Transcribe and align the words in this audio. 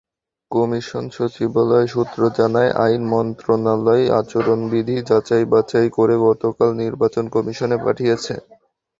Commission 0.51 1.05
সচিবালয় 1.15 1.87
সূত্র 1.87 2.19
জানায়, 2.37 2.71
আইন 2.83 3.03
মন্ত্রণালয় 3.11 4.03
আচরণবিধি 4.19 4.95
যাচাই-বাছাই 5.09 5.87
করে 5.97 6.15
গতকাল 6.25 6.69
নির্বাচন 6.81 7.25
কমিশনে 7.35 7.77
পাঠিয়েছে। 7.85 8.33